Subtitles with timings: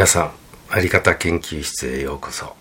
[0.00, 0.32] 皆さん
[0.70, 2.56] あり方研究室へようこそ。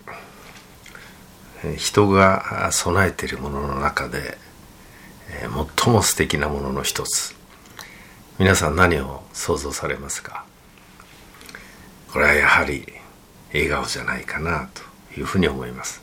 [1.78, 4.38] 人が備えているものの中で
[5.78, 7.34] 最も素敵なものの一つ。
[8.40, 10.44] 皆さん何を想像されますか？
[12.12, 12.86] これはやはり
[13.54, 16.02] 笑顔じゃないかなというふうに思います、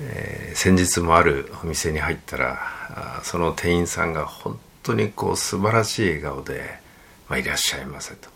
[0.00, 6.78] えー、先日もあるお店に入ったらその店員さんが本当にこう素晴らしい笑顔で、
[7.28, 8.35] まあ、いらっしゃいませと。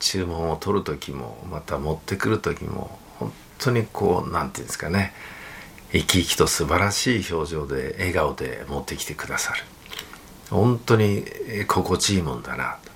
[0.00, 5.12] 注文を取る時もまた持ってくる時も本当にこう何て言うんですかね。
[5.92, 9.62] 生き生きと素晴らしい表情で笑顔で持ってきてくださる。
[10.50, 11.24] 本当に
[11.68, 12.78] 心地いいもんだな。
[12.84, 12.90] と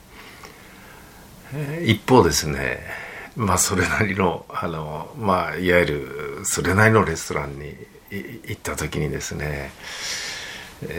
[1.85, 2.81] 一方ですね
[3.37, 7.75] まあそれなりのあのまあいわゆるそれなりのレストランに
[8.11, 9.71] 行った時にですね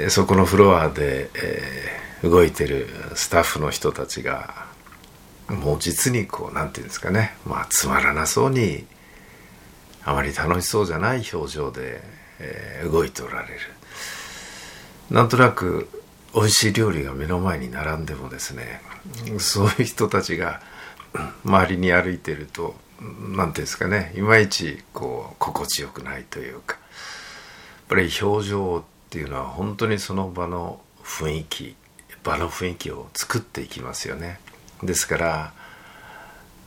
[0.10, 4.65] そこのフロアで、えー、動いてるスタッフの人たちが
[5.50, 7.38] もう実にこう何て言うんですかね。
[7.46, 8.86] まあつまらなそうに
[10.04, 12.02] あまり楽しそうじゃない表情で、
[12.40, 13.60] えー、動いておられる。
[15.12, 15.90] なんとなく
[16.34, 18.82] 美味しい料理が目の前に並んでもですね
[19.38, 20.62] そういう人たちが
[21.46, 24.14] 周りに歩いてると何て言うんですかね。
[24.16, 26.76] いまいちこう心地よくないというか。
[26.76, 26.82] やっ
[27.90, 31.76] ぱり表情っていうのは本当にその場の雰囲気
[32.26, 34.40] 場の雰囲気を作っていきますよね。
[34.86, 35.54] ですから、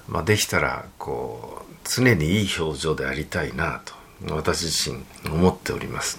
[0.09, 3.95] まあ、できたらこう常にいい表情でありたいなと
[4.35, 6.19] 私自身思っております、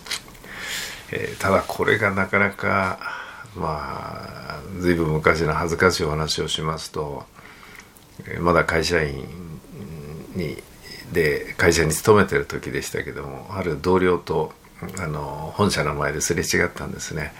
[1.11, 2.99] えー、ただこれがなかなか
[3.55, 7.23] まあ随分昔の恥ずかしいお話をしますと
[8.39, 9.25] まだ会社員
[10.35, 10.57] に
[11.11, 14.53] で会社に勤めてる時でしたけどもある同僚と
[14.99, 17.33] あの本社の前ですれ違ったんですね。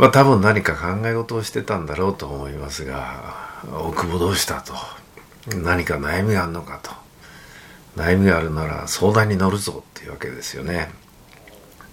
[0.00, 4.72] まあ多分何か考え事をしてたんだろうと思いますが大久保どうしたと。
[5.62, 6.90] 何か悩みがあるのかと。
[8.00, 10.88] 悩みがあるなら相談に乗るぞっていうわけですよね。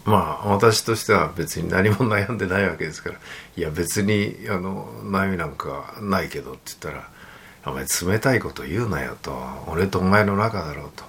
[0.05, 3.17] まあ私としては別に何も悩んでないわけですから
[3.57, 7.09] いや別にあの悩みなんかないけどって言ったら
[7.65, 9.37] お前冷たいこと言うなよと。
[9.67, 11.03] 俺とお前の仲だろうと、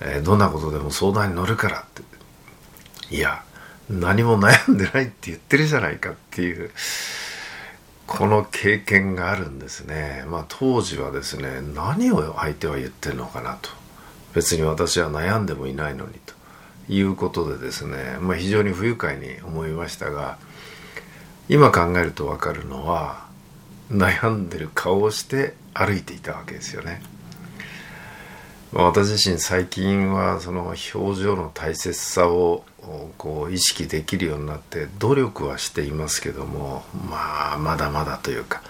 [0.00, 2.02] えー、どんなことでも相談に乗るからって。
[3.14, 3.42] いや
[3.90, 6.70] 何も悩んでないって言ってるじゃないかっていう
[8.06, 10.24] この経験があるんですね。
[10.28, 13.70] まあ当時はですね何を相手は言ってるのかなと。
[14.32, 16.40] 別に私は悩んでもいないのにと。
[16.90, 20.38] いうことでですね、まあ、非常に不愉快に思いましたが
[21.48, 23.26] 今考えると分かるのは
[23.92, 27.00] 悩んでる顔をして歩いていたわけですよね。
[28.72, 32.64] 私自身最近はその表情の大切さを
[33.18, 38.62] こう意識できるようになって努力はしていますけどもまあまだまだというか、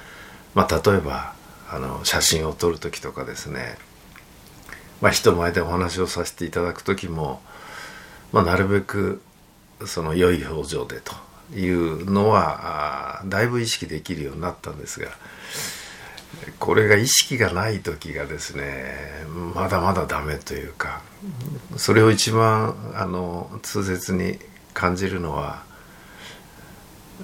[0.54, 1.34] まあ、例えば
[1.70, 3.76] あの写真を撮る時とかですね、
[5.00, 7.40] まあ、人前でお話をさせていただく時も、
[8.32, 9.22] まあ、なるべく
[9.86, 11.14] その良い表情でと
[11.58, 15.08] いうのはだいぶ意識できるようになったんですが
[16.58, 18.94] これが意識がない時がですね
[19.54, 21.02] まだまだダメというか
[21.76, 24.38] それを一番あの痛切に
[24.72, 25.62] 感じるのは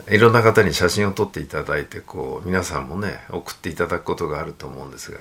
[0.09, 5.21] いろんな方に写真を撮っていただいてこう皆さんもね送っていただくことがあると思うんですが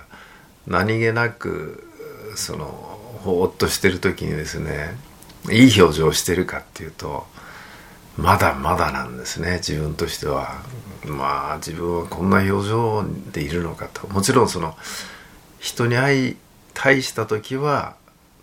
[0.67, 1.87] 何気なく
[2.35, 2.65] その
[3.23, 4.95] ほーっとしてる時にですね
[5.49, 7.25] いい表情をしてるかっていうと
[8.17, 10.61] まだまだなんですね自分としては
[11.05, 14.75] まあ自分はこんな表情でいるのかともちろんその
[15.59, 16.35] 人に相
[16.73, 17.95] 対した時は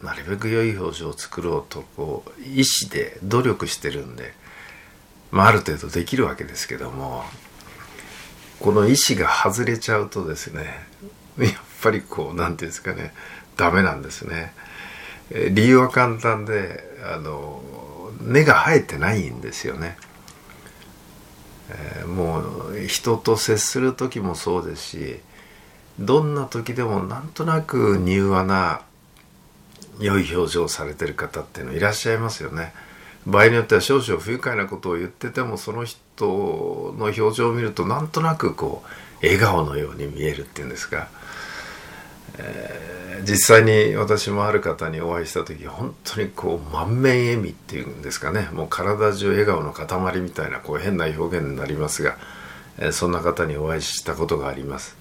[0.02, 4.34] なるべく良い表情を作ろうとこう意思で努力してるんで、
[5.30, 7.22] まあ、ある程度できるわけですけども
[8.60, 10.66] この意思が外れちゃうとですね
[11.38, 11.52] やっ
[11.82, 13.12] ぱりこう何て言うんですかね
[13.56, 14.52] ダメなんですね。
[15.50, 17.62] 理由は簡単であの
[18.24, 19.96] 根が生えてないんですよね。
[21.70, 25.20] えー、もう人と接する時もそうですし
[25.98, 28.82] どんな時でもなんとなく柔和な
[29.98, 32.72] 良い表情をされてる方っていうのいらっしゃいますよね。
[33.26, 36.26] 場合によっては少々不愉快なことを言っててもその人
[36.98, 38.82] の表情を見るとなんとなくこ
[39.22, 41.08] う笑顔のように見えるっていうんですか、
[42.38, 52.16] え、実際に私もある方にお会いした時本当にこう満面笑みっていうんですかねもう体中笑顔の塊みたいなこう変な表現になりますが、
[52.78, 54.96] えー、そんな方にお会いしたことがあります。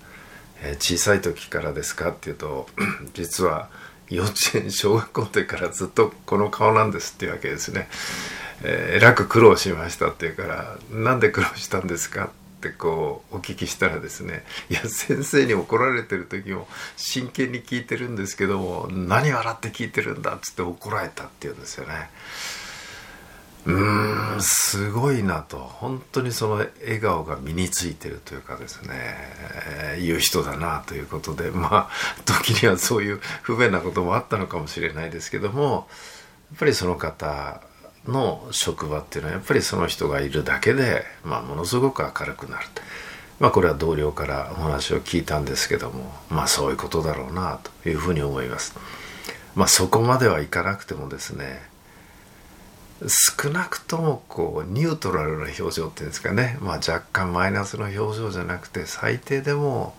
[0.63, 2.68] えー、小さい時からですかっていうと
[3.13, 3.69] 実は
[4.09, 7.88] 幼稚園小学校の時からずっとこの顔なんですっていうわけですね。
[8.63, 12.29] えー、らく苦労しましたっていうから「なんで苦労したんですか?」
[12.61, 22.11] ってこうお聞きしたらですねいや先生に怒られてる時も真剣に聞いてるんですけども何笑って聞いてるんだっつって怒られたって言うんですよね。
[23.65, 25.57] うーんすごいなと。
[25.57, 31.89] 本当にその笑顔が身についてるというかですね、えー、いう人だなということでまあ
[32.25, 35.87] 時にはそういう不便なこともあったのかもしれないですけども
[36.51, 37.61] やっぱりその方
[38.07, 42.65] の職場っていうのはやっぱりその人がいるだけで、まあ、ものすごく明るくなる
[43.42, 48.75] まあこれは同僚からお話を聞いたんですけどもまあそういうことだろうなというふうに思います。
[49.56, 51.59] まあそこまではいかなくてもですね
[53.07, 59.95] 少なくともこうニュートラルな表情っていうんですかね、まあ、若干マイナスの表情じゃなくて最低でも、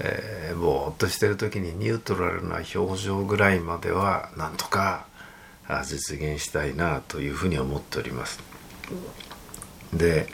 [0.00, 5.06] えー、ぼーっとしてる時にニュートラルな表情ぐらいまではなんとか
[5.84, 8.40] 実現したいなというふうに思っております。
[9.92, 10.26] で、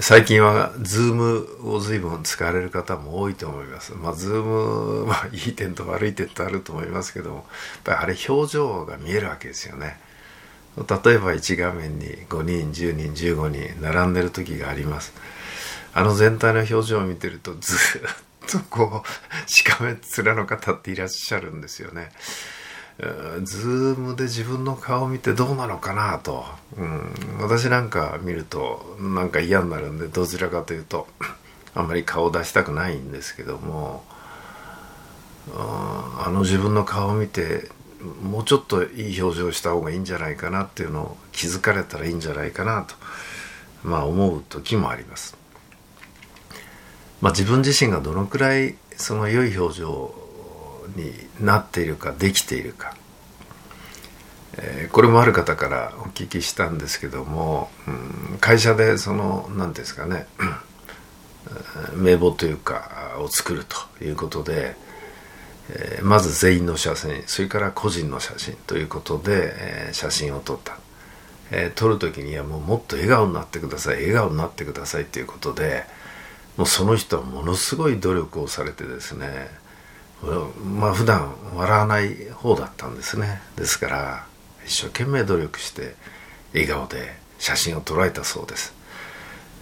[0.00, 3.94] 最近は Zoom を随分使われる方も多いと思います。
[3.94, 7.44] まあ Zoom は、 いい点と悪い点とあると思いますけどもやっ
[7.84, 9.98] ぱりあれ表情が見えるわけですよね。
[10.76, 10.82] 例
[11.14, 15.12] えば1画面に5人10人15人並んでる時があります
[15.92, 22.10] あの全体の表情を見てるとずっとこうしかめ面の方っていらっしゃるんですよね
[23.44, 26.44] ズームで自分の顔を見てどうなのかなと、
[26.76, 31.06] うん、私なんか見るとなんか嫌になるんでどちらかというと
[31.74, 34.04] あんまり顔を出したくないんですけども
[35.54, 37.70] あの自分の顔を見て
[38.22, 42.94] もうちょっといい表情をした方がいいんじゃないかなっていうのを気づかれたらいいんじゃないかなと、
[43.82, 45.36] まあ、思う時もあります。
[47.20, 50.14] まあ、自分自身がどのくらいその良い表情
[50.96, 52.94] になっているかできているか、
[54.58, 60.26] えー、これもある方からお聞きしたんですけども、うん、会社でその何んですかね
[61.96, 64.76] 名簿というかを作るということで、
[65.70, 70.78] えー、まず全員の写真それから個人の写真ということで、えー、写真を撮った、
[71.50, 75.84] えー、撮る時にはもうもっと笑顔になってください笑顔になってくださいということで
[76.56, 79.48] もうその人はものすごい努力をされてですね
[80.22, 83.40] まあ普段笑わない方だったんですね。
[83.56, 84.26] ですから
[84.66, 85.94] 一生懸命努力して
[86.52, 88.74] 笑顔で写真を捉えたそうです、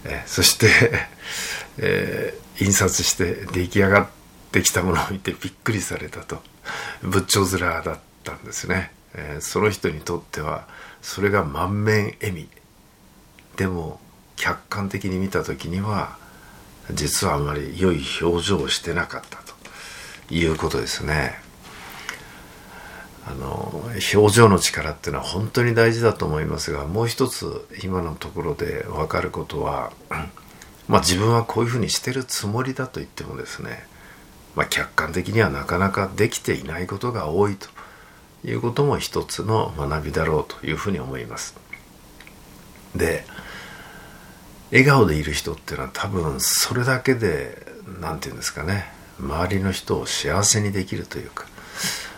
[0.03, 1.07] えそして、
[1.79, 4.09] え印刷して出来上がっ
[4.49, 6.41] ってきたものを見てびっくりされたと。
[7.01, 10.67] 仏頂面だったんですね、えー、その人にとっては
[11.01, 12.49] それが満面笑み。
[13.55, 13.99] でも
[14.35, 16.17] 客観的に見た時には
[16.91, 19.48] 実はあまり良い表情をしてなかったと。
[20.31, 21.35] いうことですね
[23.25, 23.83] あの
[24.13, 29.91] 表情の力っていうのは本当に大事だと思いますがもう一つ今のところで分かることは
[30.87, 33.87] まあ自分はこういうふうにしてるつもりだと言ってもですね
[34.55, 37.69] まあ、客観的にはなかなかできていないことが多いと
[38.43, 41.55] いうことも一つの学びだろうというふうに思います。
[42.95, 43.25] で
[44.71, 47.65] 笑顔でいる人っていうのは多分それだけで
[48.01, 51.45] 何て言うんですかね周りの人を幸せにできるというか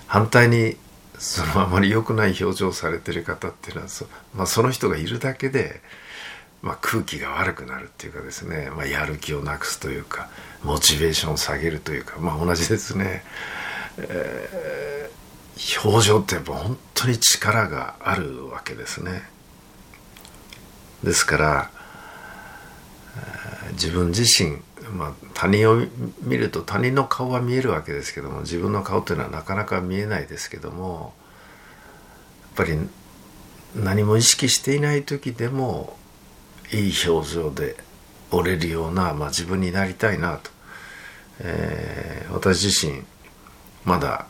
[0.07, 0.77] 反対に
[1.17, 5.81] そのあまり良くない表情をされてる方っていうのはそ,、まあ、その人がいるだけで
[6.61, 10.29] まあ、空気が悪くなるっていうかですね、まあ、やる気をなくすというか
[10.63, 13.23] モチベーションを下げるというか、まあ、同じですね、
[13.97, 19.23] えー、表情ってやっぱ本当に力があるわけですね。
[21.03, 21.71] ですから、
[23.71, 24.59] 自分自身、
[24.91, 25.81] まあ、他人を
[26.21, 31.13] 見ると他人の顔は見えるわけですけども自分の顔っていうのはなかなか見えないですけども
[32.55, 32.77] やっぱり
[33.75, 35.97] 何も意識していない時でも
[36.73, 37.75] いい表情で
[38.31, 40.51] 折れるような、まあ、自分になりたいなと、
[41.39, 43.03] えー、私自身
[43.85, 44.27] まだ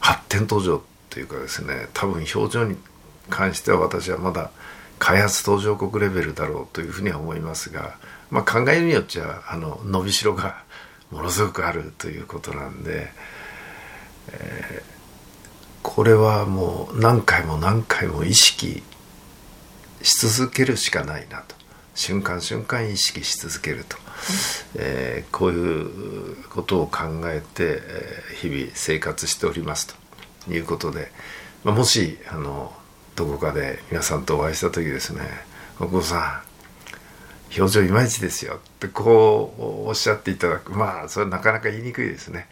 [0.00, 2.76] 発展途上というかですね多分表情に
[3.28, 4.50] 関しては私はまだ
[5.00, 7.96] 開発途上国レベルだろうというふうには思いますが、
[8.30, 10.62] まあ、考えによっちゃあの伸びしろが
[11.10, 13.08] ものすごくあるということなんで、
[14.30, 14.84] えー、
[15.82, 18.82] これはもう何回も何回も意識
[20.02, 21.58] し続けるしかないなと。
[21.94, 23.96] 瞬間瞬間意識し続けると、
[24.76, 29.94] えー、こういうことを考えて、えー、日々生活しております
[30.46, 31.10] ということで、
[31.64, 32.72] まあ、もしあの
[33.20, 35.20] どこかで皆さんとお会いした時ですね
[35.78, 36.42] 「お子さ
[37.54, 40.72] ん表情いまいちですよ」ってこうおっしゃっていただく。
[40.72, 42.48] まあそれはなかなか言いにくいですね、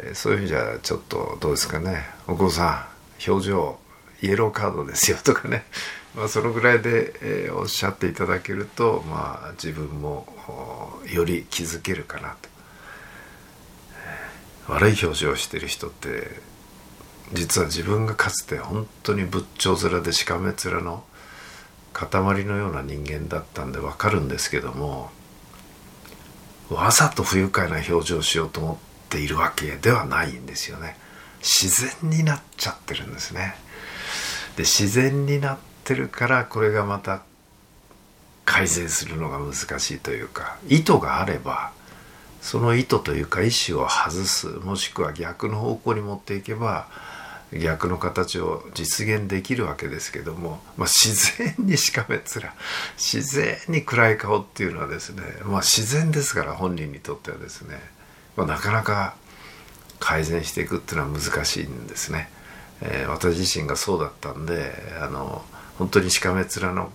[0.00, 2.88] え、そういう意味じゃちょっとどうですかね「お子さ
[3.24, 3.78] ん表情
[4.20, 5.64] イエローカードですよ」とかね。
[6.16, 12.48] まあ、そのぐらいで、えー、おっしゃっていただけると、まあ、自分もより気づけるかなと、
[14.72, 16.53] 悪い表情をしてる人って
[17.32, 21.04] 実は自分がかつて本当に仏頂面でしかめ面の
[21.92, 25.10] 塊のような人間だったんで分かるんですけども
[26.70, 28.76] わざと不愉快な表情をしようと思っ
[29.08, 30.96] ているわけではないんですよね。
[31.40, 31.68] 自
[32.00, 33.54] 然になっちゃってるんですね。
[34.56, 37.22] で自然になってるからこれがまた
[38.44, 41.72] 改善するのが難しいというか意図があれば
[42.40, 46.88] その意図というか意思を外すもしくは逆の方向に持っていけば
[47.60, 52.24] 逆の形を実現できるわけですけども、まあ、自然にしかめ面
[52.96, 57.78] 自然に暗い顔っていうのはですね、まあ、自然ですから本人にとってはですね、
[58.36, 59.14] まあ、なかなか
[60.00, 62.28] 改善していくっていうのは難しいんですね。
[62.82, 65.44] えー、私自身がそうだったんであの
[65.78, 66.90] 本当にしかめ面の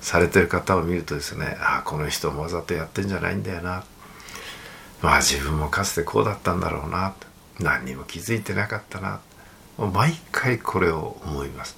[0.00, 3.84] されてる方を見るとですねああこの人もわざとやってんじゃないんだよな
[5.00, 7.14] まあ自分もかつてこうだったんだろうな
[7.60, 9.20] 何にも気づいてなかったな
[9.78, 11.76] 毎回これを思います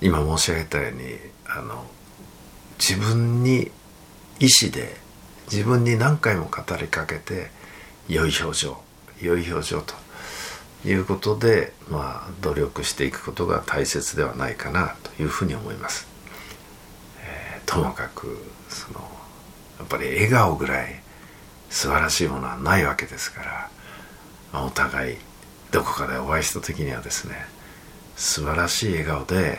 [0.00, 1.02] 今申し上げたように
[1.46, 1.84] あの
[2.78, 3.70] 自分に
[4.40, 4.96] 意志で
[5.50, 7.50] 自分に何回も語りかけて
[8.08, 8.76] 良い表情
[9.22, 9.94] 良い表情と
[10.86, 16.06] いうことで、まあ、努力していくことが大切ではないかなというふうに思います。
[17.22, 19.00] えー、ともかくその
[19.78, 21.00] やっぱり笑顔ぐらい
[21.70, 23.70] 素晴らしいものはないわけですから、
[24.54, 25.16] まあ、お互い
[25.72, 27.34] どこかでお会いした時にはですね
[28.14, 29.58] 素晴らしい笑顔で、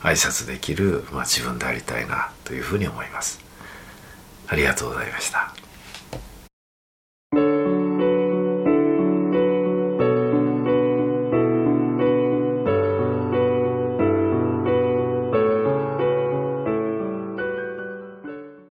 [0.00, 3.40] ー、挨拶できる、まあ、自分でありたいなというふうに思います。
[4.46, 5.52] ありがとうございました。